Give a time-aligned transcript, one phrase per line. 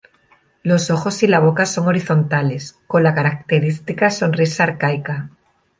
[0.63, 5.29] Los ojos y la boca son horizontales, con la característica sonrisa arcaica.